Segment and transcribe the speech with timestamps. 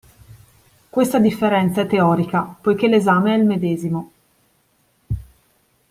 [0.89, 4.11] Questa differenza è teorica poichè l'esame è il medesimo.